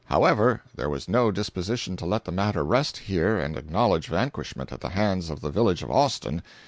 However, 0.05 0.63
there 0.73 0.89
was 0.89 1.07
no 1.07 1.29
disposition 1.29 1.95
to 1.97 2.07
let 2.07 2.25
the 2.25 2.31
matter 2.31 2.63
rest 2.63 2.97
here 2.97 3.37
and 3.37 3.55
acknowledge 3.55 4.07
vanquishment 4.07 4.71
at 4.71 4.81
the 4.81 4.89
hands 4.89 5.29
of 5.29 5.41
the 5.41 5.51
village 5.51 5.83
of 5.83 5.91
Austin. 5.91 6.41